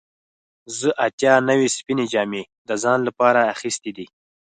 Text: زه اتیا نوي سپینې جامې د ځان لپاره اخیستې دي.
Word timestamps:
زه 0.77 0.89
اتیا 1.05 1.33
نوي 1.49 1.67
سپینې 1.77 2.05
جامې 2.13 2.43
د 2.67 2.69
ځان 2.83 2.99
لپاره 3.07 3.41
اخیستې 3.53 3.91
دي. 3.97 4.07